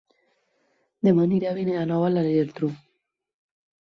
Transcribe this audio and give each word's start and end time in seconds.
Dema 1.07 1.25
aniré 1.29 1.49
a 1.49 1.53
Vilanova 1.57 2.09
i 2.13 2.13
la 2.15 2.23
Geltrú 2.29 2.71